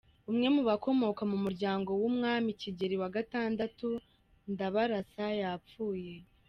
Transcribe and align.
Umwe 0.29 0.47
mu 0.55 0.61
bakomoka 0.69 1.21
mu 1.31 1.37
muryango 1.43 1.89
w’Umwami 2.01 2.49
Kigeli 2.61 2.95
wagatatu 3.03 3.87
Ndabarasa 4.51 5.25
yapfuye 5.41 6.13